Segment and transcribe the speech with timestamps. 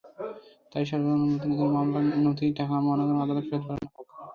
[0.71, 3.63] তাই সরকারের অনুমোদনের জন্য মামলার নথি ঢাকার মহানগর আদালতে ফেরত
[3.67, 4.07] পাঠানো হোক।